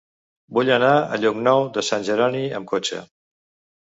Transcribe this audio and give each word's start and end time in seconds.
Vull 0.57 0.69
anar 0.77 0.93
a 0.95 1.19
Llocnou 1.25 1.67
de 1.77 1.85
Sant 1.91 2.07
Jeroni 2.09 2.43
amb 2.61 2.71
cotxe. 2.73 3.03